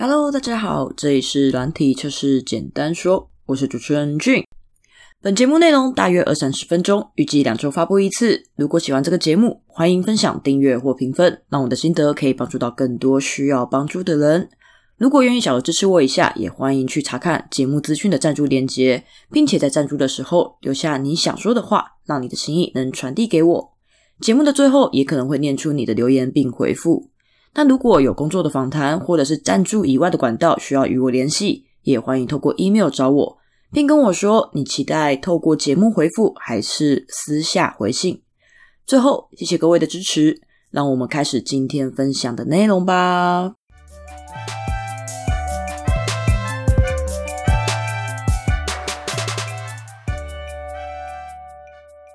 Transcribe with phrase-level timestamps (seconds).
[0.00, 4.44] Hello，大家好，这里是软体测试简单说，我是主持人俊。
[5.20, 8.44] 本节目内容大约二三十分钟，预计两周发布一次。
[8.54, 14.48] 如果喜欢这个节目，欢迎分享、订阅或评分，让我的心得可以帮助到更多需要帮助的人。
[14.98, 19.02] 如果愿意小额支持我一下，也欢迎去查看节目资讯的赞助链接，
[19.32, 23.72] 并且在赞助的时候留下你想说的话，让你的心意能传递给我。
[24.20, 27.10] 节目的最后也可能会念出你的留言并回复。
[27.54, 33.38] 那如果有工作的访谈或者是赞助以外的管道需要与我联系，也欢迎透过 email 找我，
[33.72, 38.22] 并跟我说你期待透过节目回复还是私下回信。
[38.86, 43.54] 最后，谢谢各位的支持，让我们开始今天分享的内容吧。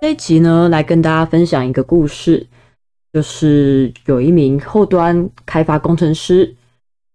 [0.02, 2.48] 这一集呢，来跟大家分享一个故事，
[3.14, 6.56] 就是有一名后端开发工程师，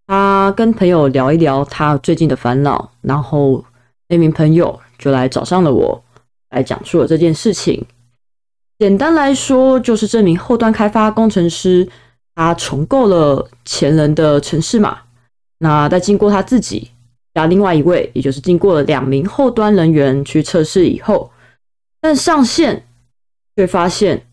[0.06, 3.64] 他跟朋友聊一聊他最近的烦恼，然后
[4.08, 6.02] 那名朋友就来找上了我，
[6.50, 7.84] 来讲述了这件事情。
[8.78, 11.88] 简单来说，就是这名后端开发工程师
[12.36, 14.98] 他重构了前人的城市码，
[15.58, 16.92] 那在经过他自己
[17.34, 21.32] 加另外一位，也就是经过了两名后端人员去测试以后。
[22.00, 22.86] 但上线
[23.56, 24.24] 却发现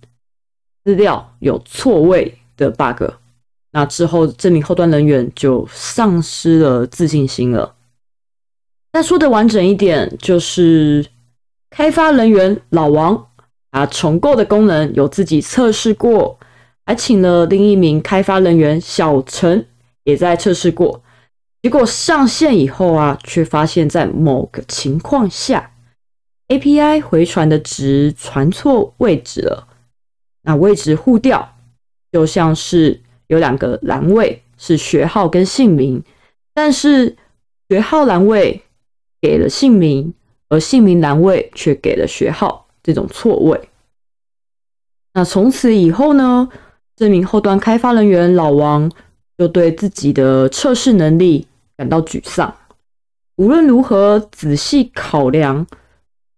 [0.85, 3.03] 资料有错位的 bug，
[3.71, 7.75] 那之后这名后端人员就丧失了自信心了。
[8.93, 11.05] 那说的完整一点，就是
[11.71, 13.27] 开发人员老王
[13.71, 16.39] 啊，重构的功能有自己测试过，
[16.85, 19.65] 还请了另一名开发人员小陈
[20.03, 21.01] 也在测试过，
[21.63, 25.71] 结果上线以后啊，却发现在某个情况下。
[26.47, 29.67] API 回传的值传错位置了，
[30.45, 31.57] 那位置互调，
[32.11, 36.01] 就像是有两个栏位是学号跟姓名，
[36.53, 37.17] 但是
[37.67, 38.61] 学号栏位
[39.19, 40.13] 给了姓名，
[40.47, 43.69] 而姓名栏位却给了学号，这种错位。
[45.13, 46.47] 那从此以后呢，
[46.95, 48.89] 这名后端开发人员老王
[49.37, 52.55] 就对自己的测试能力感到沮丧，
[53.35, 55.67] 无论如何仔细考量。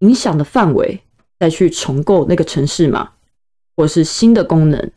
[0.02, 1.02] 影响的范围，
[1.40, 3.10] 再去重构那个城市码，
[3.78, 4.92] 或是新的功能，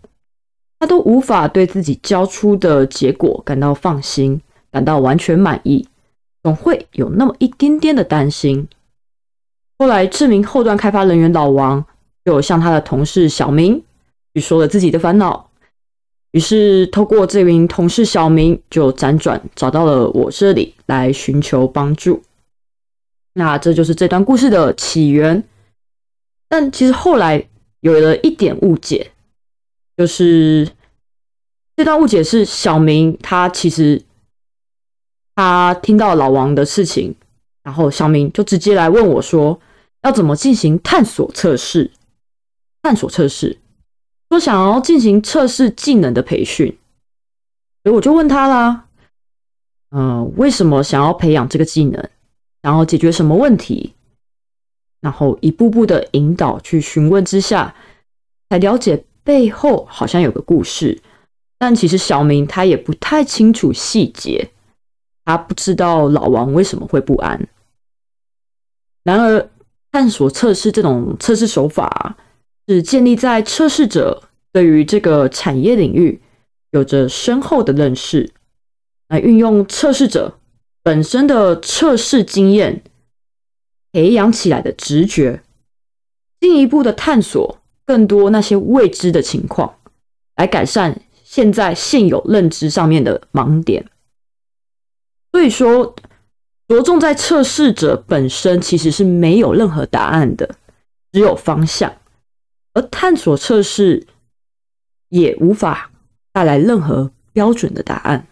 [0.78, 4.40] 他都无法对自己交出的结果感到放心，
[4.72, 5.86] 感到完全满意，
[6.42, 8.66] 总会有那么一点点的担心。
[9.78, 11.84] 后来，这名后端开发人员老王
[12.24, 13.82] 就向他的同事小明
[14.34, 15.50] 去说了自己的烦恼，
[16.32, 22.22] 于是透过这名同事小明，就辗转找到了我这里来寻求帮助。
[23.34, 25.44] 那这就是这段故事的起源，
[26.48, 27.46] 但其实后来
[27.80, 29.12] 有了一点误解，
[29.96, 30.68] 就是
[31.76, 34.02] 这段误解是小明他其实
[35.34, 37.14] 他听到老王的事情，
[37.62, 39.60] 然后小明就直接来问我说
[40.02, 41.90] 要怎么进行探索测试，
[42.82, 43.58] 探索测试，
[44.28, 46.76] 说想要进行测试技能的培训，
[47.82, 48.86] 所以我就问他啦，
[49.90, 52.08] 嗯，为什么想要培养这个技能？
[52.62, 53.94] 然后解决什么问题，
[55.00, 57.74] 然后一步步的引导去询问之下，
[58.48, 61.00] 才了解背后好像有个故事，
[61.58, 64.50] 但其实小明他也不太清楚细节，
[65.24, 67.48] 他不知道老王为什么会不安。
[69.04, 69.48] 然而，
[69.90, 72.16] 探索测试这种测试手法
[72.68, 74.22] 是建立在测试者
[74.52, 76.20] 对于这个产业领域
[76.72, 78.30] 有着深厚的认识，
[79.08, 80.36] 来运用测试者。
[80.82, 82.82] 本身的测试经验
[83.92, 85.42] 培养起来的直觉，
[86.40, 89.74] 进一步的探索更多那些未知的情况，
[90.36, 93.84] 来改善现在现有认知上面的盲点。
[95.32, 95.94] 所以说，
[96.66, 100.56] 着重在测试者本身其实是没有任何答案的，
[101.12, 101.92] 只有方向，
[102.74, 104.06] 而探索测试
[105.08, 105.90] 也无法
[106.32, 108.26] 带来任何标准的答案。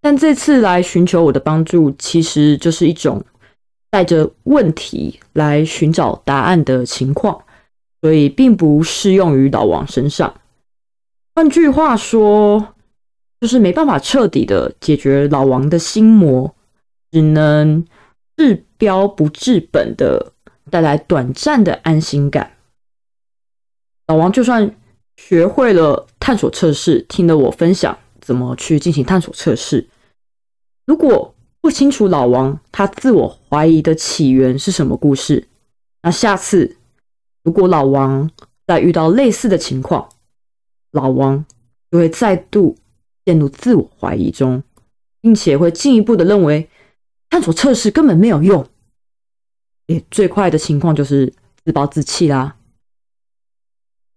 [0.00, 3.24] 但这次来寻求我的帮助，其实就是一种
[3.94, 7.44] 带着问题来寻找答案的情况，
[8.02, 10.34] 所以并不适用于老王身上。
[11.32, 12.74] 换句话说，
[13.40, 16.52] 就是没办法彻底的解决老王的心魔，
[17.12, 17.86] 只能
[18.36, 20.32] 治标不治本的
[20.72, 22.56] 带来短暂的安心感。
[24.08, 24.74] 老王就算
[25.16, 29.88] 学会了探索测试，听了我分享怎么去进行探索测试。
[30.84, 31.33] 如果
[31.64, 35.48] 不清楚老王他自我怀疑的起源是什么故事，
[36.02, 36.76] 那下次
[37.42, 38.30] 如果老王
[38.66, 40.10] 再遇到类似的情况，
[40.90, 41.46] 老王
[41.90, 42.76] 就会再度
[43.24, 44.62] 陷入自我怀疑中，
[45.22, 46.68] 并且会进一步的认为
[47.30, 48.68] 探索测试根本没有用。
[49.86, 51.32] 也最快的情况就是
[51.64, 52.56] 自暴自弃啦。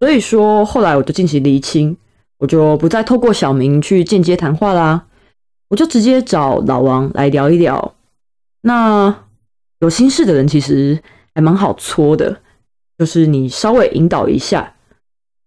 [0.01, 1.95] 所以说，后来我就进行厘清，
[2.39, 5.06] 我就不再透过小明去间接谈话啦，
[5.69, 7.96] 我就直接找老王来聊一聊。
[8.62, 9.25] 那
[9.80, 11.02] 有心事的人其实
[11.36, 12.42] 还蛮好搓的，
[12.98, 14.75] 就是你稍微引导一下，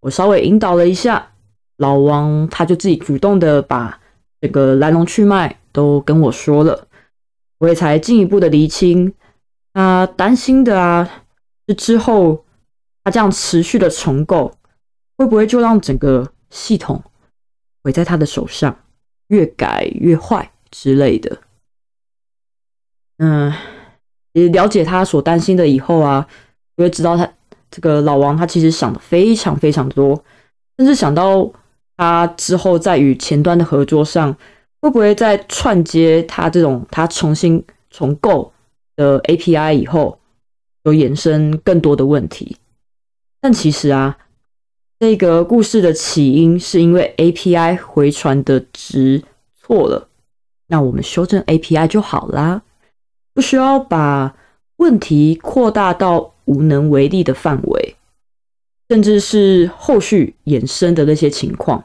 [0.01, 1.33] 我稍微引导了一下，
[1.79, 4.01] 老王他就自己主动的把
[4.41, 6.87] 这个来龙去脉都跟我说了，
[7.59, 9.13] 我也才进一步的厘清。
[9.73, 11.09] 他担心的啊，
[11.69, 12.45] 是之后
[13.05, 14.53] 他这样持续的重构，
[15.17, 17.03] 会不会就让整个系统
[17.83, 18.77] 毁在他的手上，
[19.31, 21.38] 越改越坏之类的？
[23.19, 23.53] 嗯，
[24.35, 26.29] 也了解他所担心的以后啊，
[26.77, 27.29] 就会知道他
[27.71, 30.23] 这个老王他其实想的非常非常多，
[30.79, 31.50] 甚至想到
[31.97, 34.37] 他之后在与前端的合作上，
[34.81, 38.53] 会不会再串接他这种他重新重构。
[38.97, 40.19] 的 API 以后
[40.83, 42.59] 有衍生更多的问题，
[43.41, 44.19] 但其实啊，
[45.00, 49.25] 这个故事的起因是因为 API 回传的值
[49.58, 50.11] 错了，
[50.67, 52.61] 那我们修正 API 就好啦，
[53.32, 54.37] 不需要把
[54.76, 57.97] 问题扩大到无能为力的范围，
[58.91, 61.82] 甚至是后续衍生的那些情况。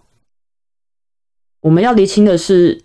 [1.62, 2.84] 我们要厘清的是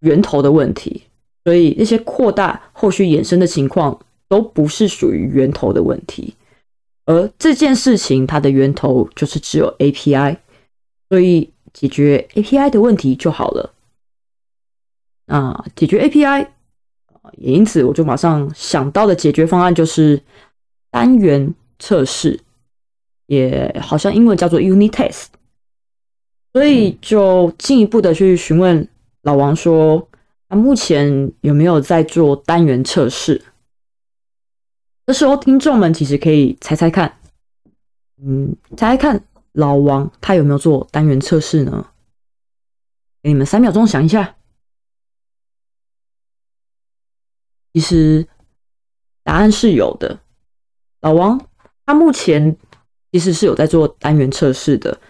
[0.00, 1.04] 源头的问题。
[1.44, 3.98] 所以那些扩大后续衍生的情况
[4.28, 6.34] 都不是属于源头的问题，
[7.08, 10.36] 而这件事情它的源头就是只有 API，
[11.08, 13.72] 所以解决 API 的问题就好了。
[15.24, 16.46] 那解决 API
[17.38, 20.22] 也因此我就马上想到的解决方案就是
[20.90, 22.38] 单元测试，
[23.26, 25.28] 也好像英文叫做 Unit Test，
[26.52, 28.86] 所以就进一步的去询问
[29.22, 30.06] 老王说。
[30.50, 33.42] 那目前有没有在做单元测试？
[35.08, 37.18] 这时候听众们其实可以猜猜看，
[38.22, 41.86] 嗯，猜猜看老王他有没有做单元测试呢？
[43.22, 44.36] 给你们三秒钟想一下。
[47.72, 48.28] 其实
[49.24, 50.20] 答案是有的，
[51.00, 51.40] 老王
[51.86, 52.54] 他目前
[53.10, 55.00] 其实是有在做单元测试的，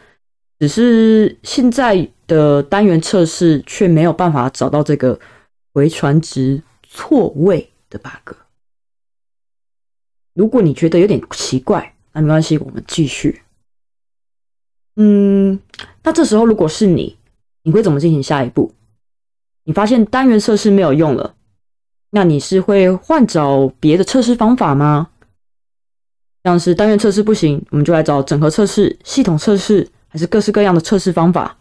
[0.60, 2.08] 只是现在。
[2.28, 5.18] 的单元测试却没有办法找到这个
[5.72, 8.36] 回传值错位的 bug。
[10.38, 13.42] 如果你觉得有点奇怪，那没关系，我们继续。
[14.94, 15.58] 嗯，
[16.04, 17.16] 那这时候如果是你，
[17.64, 18.72] 你会怎么进行下一步？
[19.64, 21.34] 你发现单元测试没有用了，
[22.10, 25.08] 那你是会换找别的测试方法吗？
[26.44, 31.56] 像是单元测试不行，我们就来找整合测试、系统测试，还是各式各样的测试方法？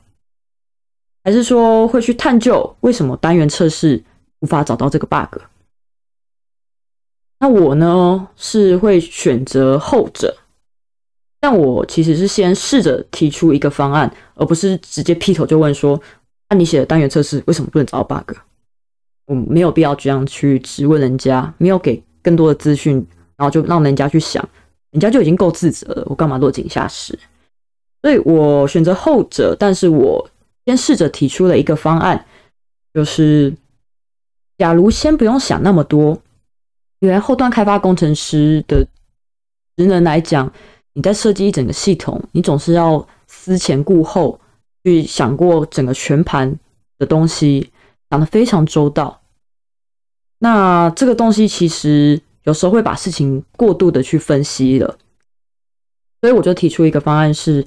[1.23, 4.03] 还是说会去探究为什么单元测试
[4.41, 5.41] 无法找到这个 bug？
[7.39, 10.35] 那我呢是会选择后者，
[11.39, 16.01] 但我其实是先试着提出一个方案，而不是直接劈头就问说
[16.49, 18.37] ：“那你写的单元测试为什么不能找到 bug？”
[19.27, 22.95] 我没有必要这样去质问人家，没有给更多的资讯，
[23.35, 24.47] 然后就让人家去想，
[24.91, 27.17] 人家就已经够自责了，我干嘛落井下石？
[28.01, 30.29] 所以我选择后者，但是我。
[30.67, 32.25] 先试着提出了一个方案，
[32.93, 33.53] 就是
[34.57, 36.21] 假如先不用想那么多，
[36.99, 38.85] 原来后端开发工程师的
[39.75, 40.51] 职能来讲，
[40.93, 44.39] 你在设计一整个系统，你总是要思前顾后，
[44.83, 46.57] 去想过整个全盘
[46.97, 47.71] 的东西，
[48.09, 49.21] 想的非常周到。
[50.39, 54.97] 那这个东西其实有时候会把事情过度的去分析了，
[56.21, 57.65] 所以我就提出一个方案是：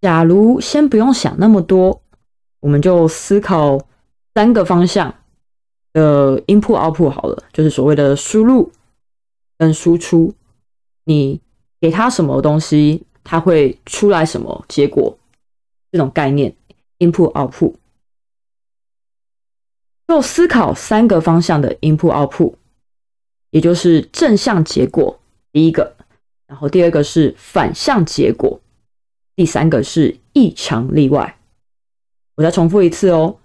[0.00, 2.02] 假如先不用想那么多。
[2.60, 3.78] 我们就思考
[4.34, 5.14] 三个方向
[5.96, 8.70] 的 input output 好了，就是所谓的输入
[9.56, 10.34] 跟输出。
[11.04, 11.40] 你
[11.80, 15.18] 给他什么东西，他会出来什么结果？
[15.90, 16.54] 这种概念
[16.98, 17.74] input output，
[20.06, 22.52] 就思考三个方向的 input output，
[23.50, 25.18] 也就是正向结果
[25.52, 25.96] 第一个，
[26.46, 28.60] 然后第二个是反向结果，
[29.34, 31.38] 第三个是异常例外。
[32.34, 33.38] 我再重复一次哦，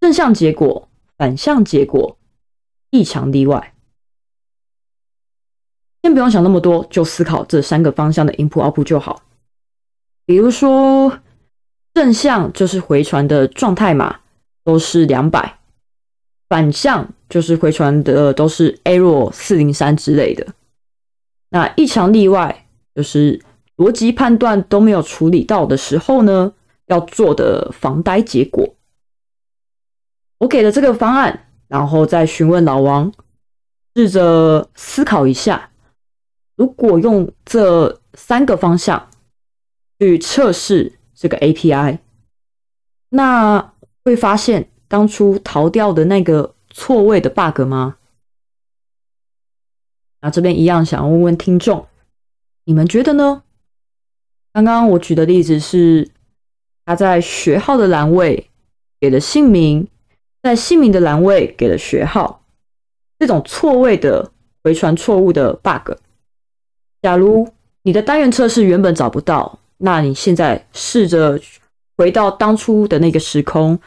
[0.00, 0.87] 正向结果、
[1.18, 2.16] 反向结果、
[2.90, 3.74] 异常例外。
[6.02, 9.22] 先不用想那么多，就思考这三个方向的 input output 就好。
[10.24, 11.18] 比如说，
[11.92, 14.20] 正向就是回传的状态码
[14.64, 15.58] 都是两百，
[16.48, 20.46] 反向就是回传的都是 error 四零三之类的。
[21.50, 23.42] 那异常例外就是
[23.76, 26.54] 逻辑判断都没有处理到的时候呢？
[26.86, 28.66] 要做的防呆结果，
[30.38, 33.12] 我给了这个方案，然后再询问老王，
[33.94, 35.70] 试着思考一下，
[36.56, 39.10] 如果用这三个方向
[39.98, 41.98] 去测试这个 API，
[43.10, 43.72] 那
[44.04, 47.96] 会发现当初逃掉的那个错位的 bug 吗？
[50.20, 51.86] 那这边一样想问问听众，
[52.64, 53.42] 你们觉得呢？
[54.52, 56.10] 刚刚我举的例子是
[56.84, 58.50] 他在学号的栏位
[58.98, 59.86] 给的姓名，
[60.48, 62.42] 在姓名的栏位给了学号，
[63.18, 65.92] 这种错位的回传错误的 bug。
[67.02, 67.48] 假如
[67.82, 71.38] 你的单元测试原本找不到，那你现在试着
[71.96, 73.78] 回到当初的那个时空，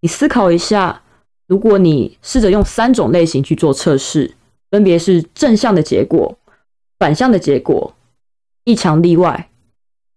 [0.00, 1.02] 你思考一下，
[1.46, 4.34] 如果你试着用三种类型去做测试。
[4.70, 6.36] 分别是正向的结果、
[6.98, 7.94] 反向的结果、
[8.64, 9.48] 异常例外，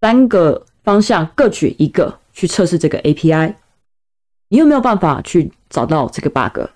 [0.02, 3.54] 三个方向各举一个去测试这个 API，
[4.52, 6.70] 你有没有办法去找到这个 bug？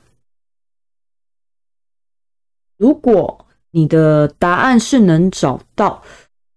[2.77, 6.01] 如果你的答案是能找到，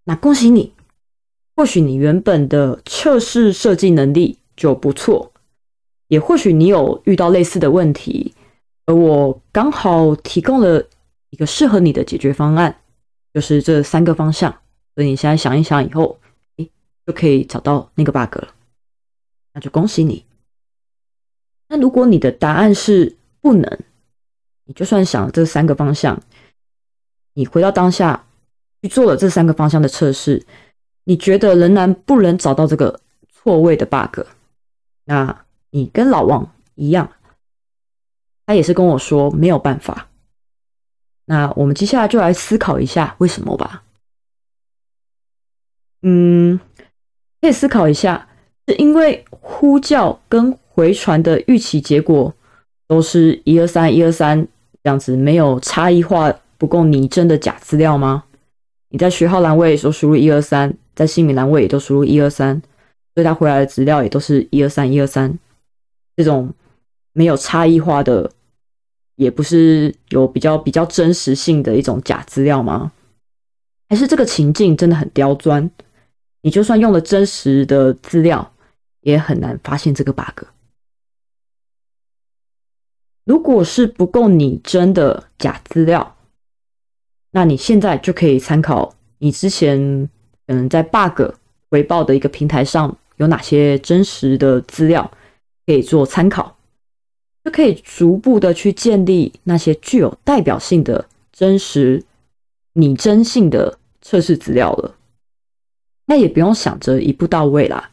[0.04, 0.72] 那恭喜你，
[1.56, 5.32] 或许你原本的测试设计能力就不错，
[6.06, 8.32] 也或许你有遇到类似的问题，
[8.86, 10.88] 而我刚好提供了。
[11.30, 12.74] 一个适合你的解决方案，
[13.34, 14.50] 就是这三个方向。
[14.94, 16.18] 所以你现在想一想，以后
[16.56, 16.70] 诶
[17.04, 18.48] 就可以找到那个 bug 了。
[19.52, 20.24] 那就恭喜你。
[21.68, 23.78] 那如果你的答案是不能，
[24.64, 26.20] 你就算想了这三个方向，
[27.34, 28.26] 你回到当下
[28.82, 30.44] 去做了这三个方向的测试，
[31.04, 34.20] 你觉得仍然不能找到这个错位的 bug，
[35.04, 37.12] 那你跟老王一样，
[38.46, 40.08] 他也是跟我说没有办法。
[41.26, 43.84] 那我们接下来就来思考一下为什么吧。
[46.00, 46.58] 嗯，
[47.40, 48.28] 可以思考一下，
[48.66, 52.32] 是因为呼叫跟回传的预期结果
[52.86, 54.46] 都是一二三一二三
[54.84, 58.22] 这样子，没有差异化、不够拟真的假资料吗？
[58.90, 62.62] 你在学号栏位都输入一二三，在姓名栏位也都输入一二三，
[63.12, 65.36] 所以它回来的资料也都是一二三一二三，
[66.14, 66.54] 这种
[67.12, 68.30] 没有差异化的。
[69.16, 72.92] 也不是有比较比较真实性的一种假资料吗？
[73.88, 75.68] 还是这个情境真的很刁钻？
[76.42, 78.48] 你就算用了真实的资料，
[79.00, 80.44] 也很难发现这个 bug。
[83.28, 86.16] 如果是不够拟真的假资料，
[87.32, 90.08] 那你现在就可以参考你之前
[90.46, 91.34] 可能在 bug
[91.70, 95.10] 回报的一个平台上有哪些真实的资料
[95.66, 96.56] 可以做参考。
[97.44, 102.02] 就可以逐步的去建立那些具有代表性的真实
[102.72, 104.94] 拟真性的测试资料了。
[106.06, 107.90] 那也不用想着一步到位啦，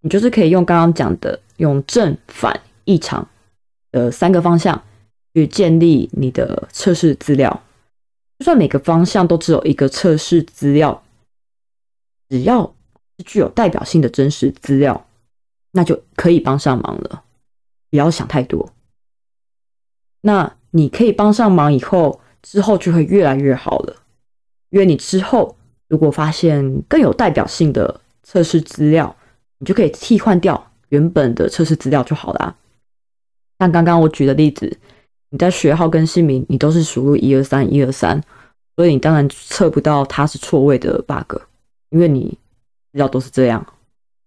[0.00, 3.28] 你就是可以用刚刚讲的用正反异常
[3.94, 4.82] 的三个方向
[5.32, 7.62] 去建立你的测试资料。
[8.40, 11.04] 就算每个方向都只有一个测试资料，
[12.28, 12.74] 只要
[13.16, 15.06] 是具有代表性的真实资料，
[15.70, 17.22] 那就可以帮上忙了。
[17.90, 18.72] 不要想太多。
[20.22, 24.02] 那你可以帮上忙以后，之后就会越来越好了。
[24.70, 29.14] 因为你之后如果发现更有代表性的测试资料，
[29.58, 32.56] 你就可以替换掉原本的测试资料就好啦。
[33.58, 34.76] 像刚刚我举的例子，
[35.30, 38.20] 你在学号跟姓名，你都是输入一二三一二三，
[38.76, 41.40] 所以你当然测不到它是错位的 bug，
[41.90, 42.36] 因为你
[42.92, 43.64] 资料都是这样，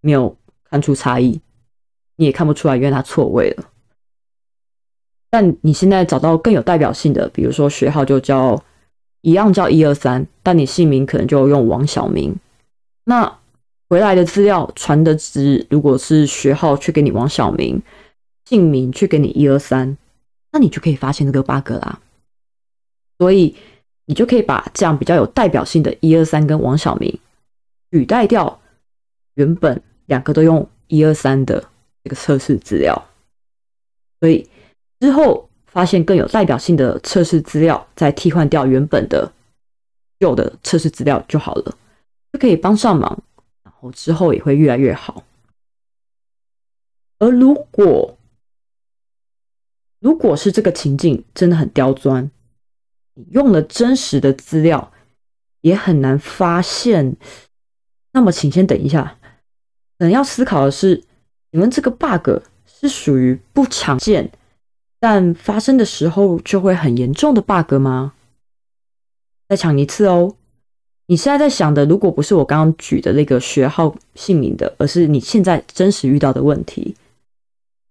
[0.01, 0.35] 没有
[0.69, 1.39] 看出差异，
[2.15, 3.65] 你也看不出来，因为它错位了。
[5.29, 8.63] 但你现在找到更有代表性的，比如说学号就叫
[9.21, 12.33] 一样叫一二三，但你姓名可能就用王小明。
[13.03, 13.39] 那
[13.89, 17.81] 回来的资料传的值，如果是学号去给你王小明，
[18.47, 19.97] 姓名去给你一二三，
[20.51, 21.99] 那你就可以发现这个 bug 啦。
[23.17, 23.55] 所以
[24.05, 27.19] 你就可以把这样比较有代表性的一二三跟王小明
[27.91, 28.61] 取代掉
[29.33, 31.61] 原本两个都用一二三的
[32.03, 33.09] 这个测试资料，
[34.19, 34.47] 所以。
[34.99, 39.31] 之后发现更有代表性的测试资料，再替换掉原本的
[40.19, 41.77] 旧的测试资料就好了，
[42.33, 43.23] 就可以帮上忙，
[43.61, 45.23] 然后之后也会越来越好。
[47.19, 48.16] 而如果
[49.99, 52.29] 如果是这个情境真的很刁钻，
[53.15, 54.91] 你用了真实的资料
[55.61, 57.15] 也很难发现，
[58.13, 59.17] 那么请先等一下，
[59.97, 61.03] 可能要思考的是，
[61.51, 64.31] 你们这个 bug 是属于不常见。
[64.99, 68.13] 但发生的时候就会很严重的 bug 吗？
[69.47, 70.35] 再抢一次哦！
[71.05, 76.95] 你现在在想的，如果不是我刚刚举的那个学号姓名的，而是你现在真实遇到的问题，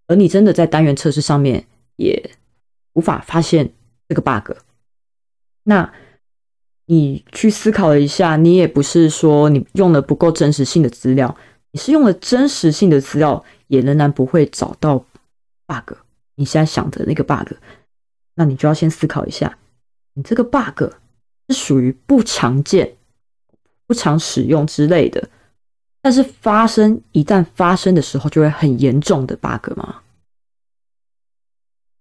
[0.08, 1.64] 而你真的在单元测试上面
[1.96, 2.30] 也
[2.92, 3.72] 无法发现
[4.08, 4.52] 这个 bug。
[5.64, 5.92] 那
[6.86, 11.36] 你去思考一下，你也不是说你用了不够真实性的资料，
[11.72, 15.04] 你是用了真实性的资料，也仍然不会找到
[15.66, 15.94] bug。
[16.36, 17.54] 你现在想的那个 bug，
[18.34, 19.58] 那你就要先思考一下，
[20.14, 20.92] 你这个 bug
[21.48, 22.94] 是属于不常见、
[23.86, 25.28] 不常使用之类的，
[26.00, 30.02] 但是发生一旦发生的时候就会很严重的 bug 吗？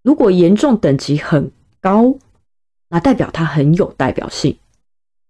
[0.05, 2.15] 如果严重等级很高，
[2.89, 4.55] 那代表它很有代表性。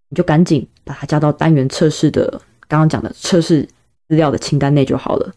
[0.10, 3.64] 你就赶紧把它加到单元测试的刚刚讲的测试
[4.10, 5.34] 资料的清单内就好了，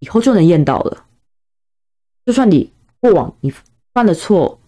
[0.00, 1.06] 以后就能验到了。
[2.26, 2.70] 就算你
[3.00, 3.50] 过往你
[3.94, 4.60] 犯了错，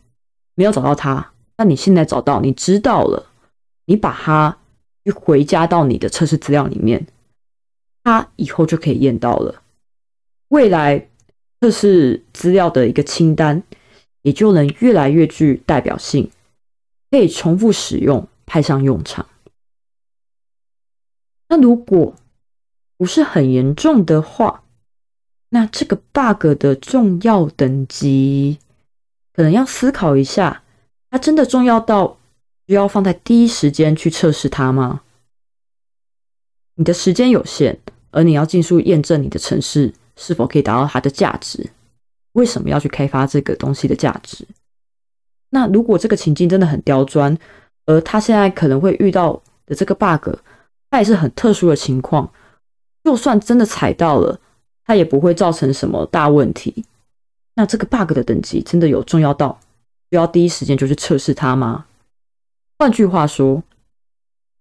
[0.54, 3.26] 没有找到它，但你现在找到，你知道了，
[3.84, 4.56] 你把它
[5.04, 7.06] 去回加到你的测试资料里面，
[8.02, 9.62] 它以后就可以验到了。
[10.48, 11.06] 未来
[11.60, 13.62] 测试资料的一个清单，
[14.22, 16.30] 也就能越来越具代表性，
[17.10, 18.28] 可以重复使用。
[18.52, 19.26] 派上用场。
[21.46, 22.16] 那如果
[22.96, 24.64] 不是很严重的话，
[25.50, 28.58] 那这个 bug 的重要等级
[29.32, 30.64] 可能要思考一下，
[31.12, 32.18] 它真的重要到
[32.66, 35.02] 需要放在第一时间去测试它吗？
[36.74, 37.78] 你的时间有限，
[38.10, 41.70] 而你要尽速验证你的城市是否可以达到它的价值。
[42.32, 44.46] 为什么要去开发这个东西的价值？
[45.50, 47.38] 那如果这个情境真的很刁钻。
[47.86, 50.36] 而他现在可能会遇到的这个 bug，
[50.90, 52.30] 它也是很特殊的情况。
[53.02, 54.38] 就算真的踩到了，
[54.84, 56.84] 它也不会造成什么大问题。
[57.56, 59.58] 那这个 bug 的等级真的有重要到
[60.08, 61.86] 需要第一时间就去测试它吗？
[62.78, 63.60] 换句话说，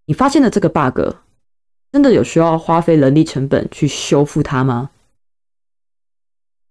[0.05, 0.99] 你发现的这个 bug，
[1.91, 4.89] 真的有需要花费人力成本去修复它吗？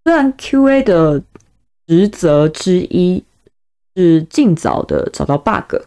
[0.09, 1.23] 虽然 QA 的
[1.87, 3.23] 职责之一
[3.95, 5.83] 是尽早的找到 bug。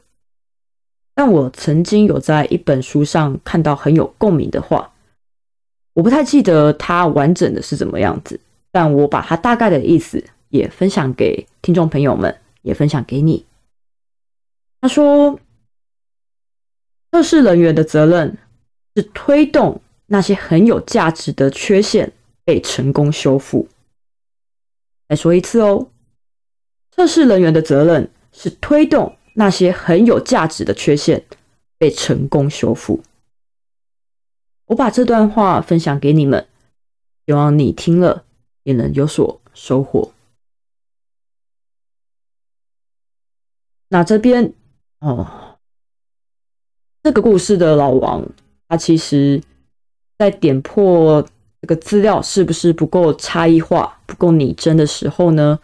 [1.16, 4.94] 但我曾经有在一本书上看到很有共鸣的话，
[5.94, 8.40] 我不太记得它完整的是怎么样子，
[8.72, 13.44] 但我把它大概的意思也分享给听众朋友们，也分享给你。
[14.82, 15.40] 他说，
[17.12, 18.38] 测试人员的责任
[18.96, 22.14] 是推动那些很有价值的缺陷
[22.46, 23.68] 被成功修复。
[25.12, 25.90] 再说一次哦，
[26.92, 29.18] 测试人员的责任是推动。
[29.34, 31.26] 那些很有价值的缺陷
[31.78, 33.02] 被成功修复。
[34.68, 36.48] 我把这段话分享给你们，
[37.26, 38.26] 希望你听了
[38.64, 40.14] 也能有所收获。
[43.90, 44.54] 那这边
[45.00, 45.58] 哦，
[47.04, 48.26] 这个故事的老王，
[48.70, 49.42] 他其实
[50.18, 51.26] 在点破
[51.62, 55.58] 这个资料是不是不够差异化、不够拟真的时候呢，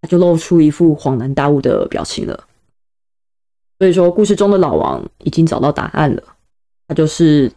[0.00, 2.44] 他就露出一副恍然大悟的表情了。
[3.80, 6.22] 所以说，故事中的老王已经找到答案了。
[6.86, 7.50] 他就是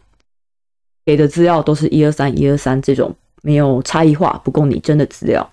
[1.05, 5.47] 给的资料都是一二三一二三这种没有差异化、不够拟真的资料，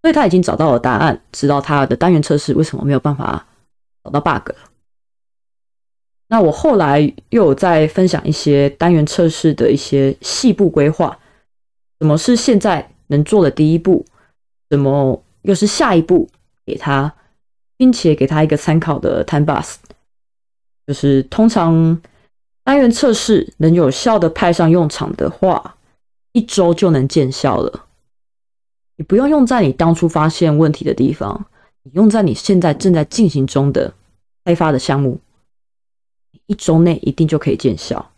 [0.00, 3.46] 所以他已经找到了答案，知道他的单元测试为什么没有办法
[4.02, 4.52] 找到 bug。
[6.28, 11.18] 那我后来又有在分享一些单元测试的一些细部规划，
[12.00, 14.04] 什么是现在能做的第一步，
[14.70, 16.28] 什么又是下一步，
[16.66, 17.14] 给他。
[17.80, 19.76] 并且给他一个参考的 time bus，
[20.86, 21.98] 就是通常
[22.62, 25.78] 单元测试能有效的派上用场的话，
[26.32, 27.86] 一周就能见效了。
[28.96, 31.46] 你不用用在你当初发现问题的地方，
[31.84, 33.94] 你用在你现在正在进行中的
[34.44, 35.18] 开发的项目，
[36.48, 38.12] 一周内一定就可以见效。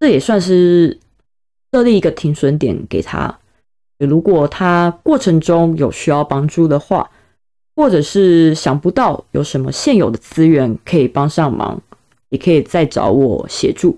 [0.00, 0.98] 这也算是
[1.70, 3.38] 设立一个停损点给他，
[4.06, 7.10] 如果他过程中有需要帮助的话。
[7.76, 11.80] 或者是想不到有什么现有的资源可以帮上忙，
[12.28, 13.96] 也可以再找我协助。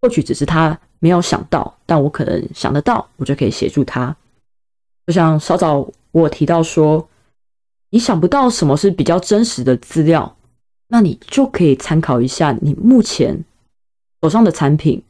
[0.00, 4.16] 或许只是他没有想到，但我可能想得到，我就可以协助他。
[5.04, 7.08] 就像稍早我提到说，
[7.90, 10.36] 你想不到什么是比较真实的资料，
[10.86, 13.44] 那你就可以参考一下你目前
[14.22, 15.02] 手上的产品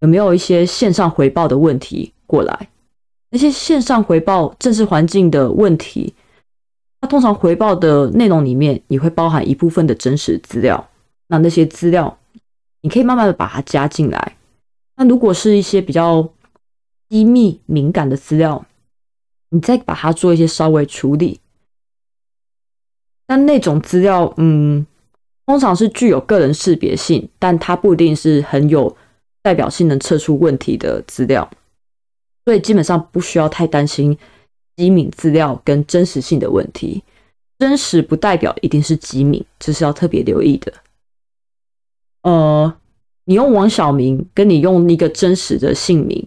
[0.00, 2.70] 有没有一些线上回报的问题过来。
[3.30, 6.14] 那些线上回报正式环境的问题。
[7.00, 10.88] 它通常回报的内容里面，也会包含一部分的真实资料。
[11.28, 12.18] 那那些资料，
[12.80, 14.36] 你可以慢慢的把它加进来。
[14.96, 16.28] 那如果是一些比较
[17.08, 18.66] 机密敏感的资料，
[19.50, 21.38] 你再把它做一些稍微处理。
[23.26, 24.84] 但那种资料，嗯，
[25.46, 28.96] 通常是具有个人识别性，但它不一定是很有
[29.42, 31.48] 代表性能测出问题的资料。
[32.48, 34.16] 所以基本上不需要太担心。
[34.74, 37.02] 机敏资料跟真实性的问题。
[37.58, 40.72] 真实不代表一定是机敏，这是要特别留意的。
[42.22, 42.74] 呃，
[43.26, 46.26] 你用王小明，跟你用一个真实的姓名，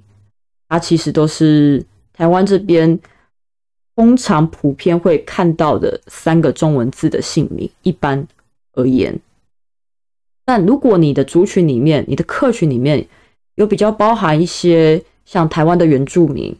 [0.70, 3.00] 它其实都是台湾这边
[3.96, 7.68] 通常普遍会看到的三个中文字的姓名。
[7.82, 8.28] 一般
[8.74, 9.20] 而言，
[10.46, 13.08] 但如果你的族群里面、你的客群里面
[13.56, 16.56] 有比较包含一些像台湾的原住民，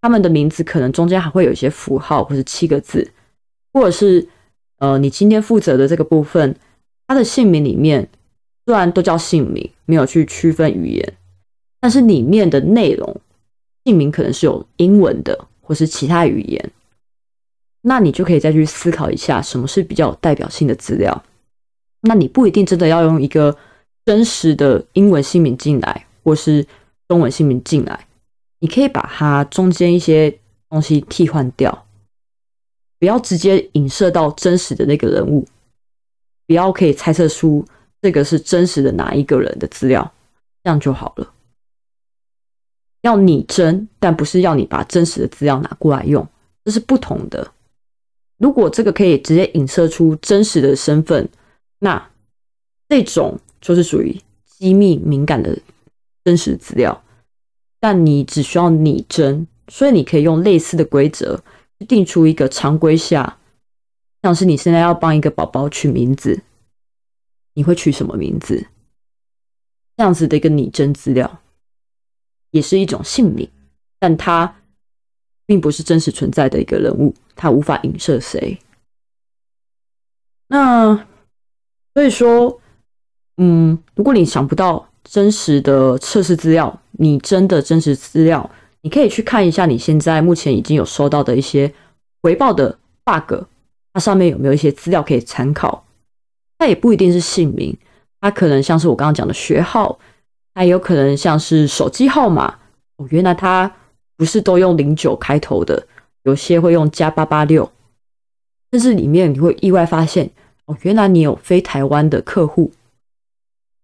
[0.00, 3.10] 他们的名字可能中间还会有一些符号或者七个字。
[3.72, 4.28] 或者是，
[4.78, 6.54] 呃，你今天负责的这个部分，
[7.08, 8.08] 他的姓名里面
[8.64, 11.14] 虽然都叫姓名，没有去区分语言，
[11.80, 13.20] 但是里面的内容，
[13.84, 16.70] 姓名可能是有英文的，或是其他语言，
[17.82, 21.24] 那你就可以再去思考一下，什么是比较有代表性的资料。
[22.02, 23.56] 那你不一定真的要用一个
[24.04, 26.64] 真实的英文姓名进来，或是
[27.08, 28.06] 中文姓名进来，
[28.58, 30.38] 你可以把它中间一些
[30.68, 31.86] 东西替换掉。
[32.98, 35.46] 不要直接影射到真实的那个人物，
[36.46, 37.62] 不要可以猜测出
[38.00, 40.10] 这个是真实的哪一个人的资料，
[40.62, 41.30] 这样就好了。
[43.02, 46.26] 要拟真，但不是要你把真实的资料拿过来用，
[46.64, 47.52] 这是不同的。
[48.38, 51.28] 如果这个可以直接影射出真实的身份，
[51.80, 52.10] 那
[52.88, 55.58] 这种就是属于机密敏感的
[56.24, 57.04] 真实资料。
[57.78, 61.44] 但你只需要拟真，所以你可以用类似的规则。
[61.86, 63.38] 定出一个常规下，
[64.22, 66.42] 像是你现在要帮一个宝宝取名字，
[67.52, 68.68] 你会取什么名字？
[69.96, 71.42] 这样子的一个拟真资料，
[72.52, 73.50] 也是一种姓名，
[73.98, 74.62] 但它
[75.44, 78.58] 并不是真实存在的一个人物，它无法影射谁。
[80.46, 81.06] 那
[81.92, 82.60] 所以说，
[83.36, 88.50] 嗯，如果你想不到真实的测试资料，你真的真实资料。
[88.80, 91.72] 你可以去看一下你现在目前已经有收到的一些
[92.22, 93.44] 回报的 bug，
[93.92, 95.84] 它上面有没有一些资料可以参考？
[96.58, 97.76] 它也不一定是姓名，
[98.20, 99.98] 它可能像是我刚刚讲的学号，
[100.54, 102.56] 它有可能像是手机号码。
[102.96, 103.70] 哦，原来它
[104.16, 105.86] 不是都用零九开头的，
[106.24, 107.70] 有些会用加八八六。
[108.70, 110.30] 但是里面你会意外发现，
[110.66, 112.70] 哦，原来你有非台湾的客户。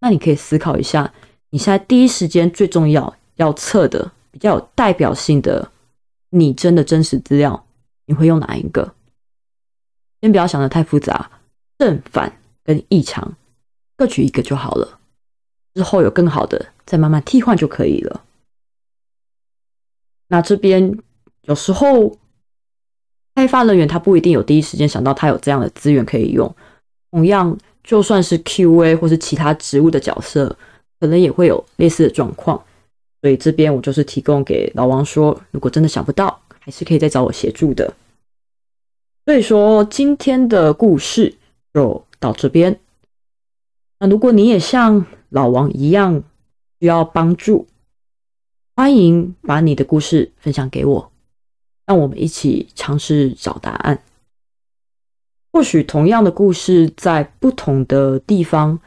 [0.01, 1.13] 那你可以思考一下，
[1.51, 4.11] 你现在第一时间最重要要测的。
[4.33, 5.69] 比较有代表性的
[6.29, 7.65] 拟真的真实资料，
[8.05, 8.95] 你会用哪一个？
[10.21, 11.29] 先不要想的太复杂，
[11.77, 13.35] 正反跟异常
[13.97, 14.99] 各取一个就好了。
[15.73, 18.21] 之后有更好的，再慢慢替换就可以了。
[20.29, 20.97] 那这边
[21.41, 22.17] 有时候
[23.35, 26.55] 开发人员他不一定有第一时间想到他有这样的资源可以用。
[27.11, 30.55] 同样，就算是 QA 或是其他职务的角色，
[30.99, 32.63] 可能也会有类似的状况。
[33.21, 37.93] 所以这边我就是提供给老王说，如果真的想不到，还是可以再找我协助的。
[39.25, 41.35] 所以说今天的故事
[41.73, 42.79] 就到这边。
[43.99, 46.23] 那如果你也像老王一样
[46.79, 47.67] 需要帮助，
[48.75, 51.11] 欢迎把你的故事分享给我，
[51.85, 54.01] 让我们一起尝试找答案。
[55.51, 58.79] 或许同样的故事在不同的地方，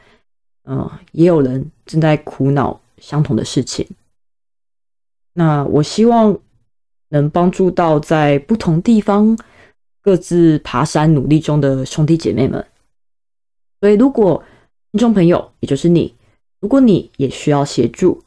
[0.63, 3.87] 嗯，也有人正在苦恼相同的事情。
[5.33, 6.37] 那我希望
[7.09, 9.37] 能帮助到在不同地方
[10.01, 12.65] 各自爬山努力中的兄弟姐妹们。
[13.79, 14.43] 所以，如果
[14.91, 16.15] 听众朋友，也就是你，
[16.61, 18.23] 如果你也需要协助，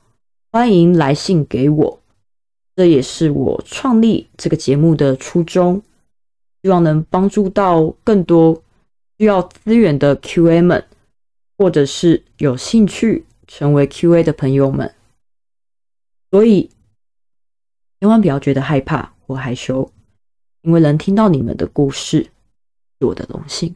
[0.53, 2.01] 欢迎来信给我。
[2.77, 5.83] 这也是我创立这个节目的初衷，
[6.63, 8.63] 希望能帮助到更多
[9.19, 10.85] 需要资源的 QA 们，
[11.57, 14.95] 或者是有兴趣成为 QA 的朋友们。
[16.31, 16.71] 所以。
[18.01, 19.91] 千万不要觉得害怕或害羞，
[20.63, 22.23] 因为能听到你们的故事
[23.01, 23.75] 是我的荣幸。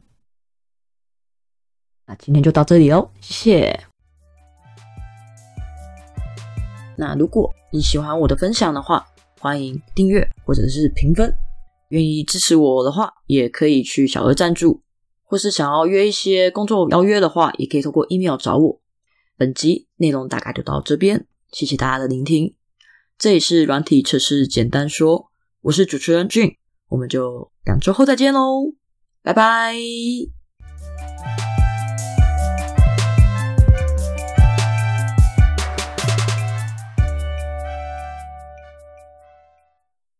[2.06, 3.80] 那今天就到这里哦，谢谢。
[6.96, 9.04] 那如果你喜欢我的分享的话，
[9.40, 11.41] 欢迎订阅或者是评分。
[11.92, 14.82] 愿意支持我的话，也可以去小额赞助，
[15.22, 18.80] 或是想要约一些工作邀约的话，也可以通过 email 找我。
[19.36, 22.54] 本集内容大概就到这边，谢谢大家的聆听。
[23.18, 25.26] 这里是软体测试简单说，
[25.60, 26.56] 我是主持人俊，
[26.88, 28.72] 我们就两周后再见喽，
[29.22, 30.41] 拜拜。